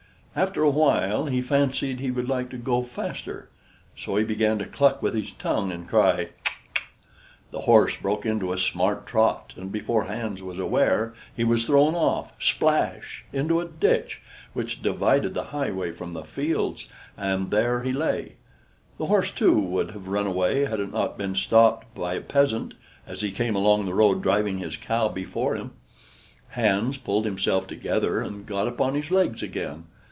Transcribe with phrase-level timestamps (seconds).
[0.33, 3.49] After a while he fancied he would like to go faster,
[3.97, 6.53] so he began to cluck with his tongue and cry "C'ck!
[6.73, 6.83] c'ck!"
[7.51, 11.95] The horse broke into a smart trot, and before Hans was aware he was thrown
[11.95, 13.25] off splash!
[13.33, 14.21] into a ditch
[14.53, 16.87] which divided the highway from the fields,
[17.17, 18.35] and there he lay.
[18.99, 22.75] The horse, too, would have run away had it not been stopped by a peasant,
[23.05, 25.71] as he came along the road, driving his cow before him.
[26.51, 29.87] Hans pulled himself together and got upon his legs again.